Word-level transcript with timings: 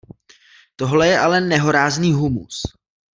Tohle 0.75 1.07
je 1.07 1.19
ale 1.19 1.41
nehorázný 1.41 2.13
humus. 2.13 2.61